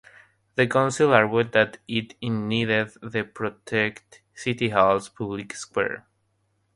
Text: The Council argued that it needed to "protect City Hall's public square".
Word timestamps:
The 0.55 0.65
Council 0.65 1.13
argued 1.13 1.51
that 1.51 1.77
it 1.87 2.19
needed 2.23 2.91
to 3.11 3.23
"protect 3.23 4.23
City 4.33 4.69
Hall's 4.69 5.09
public 5.09 5.53
square". 5.53 6.07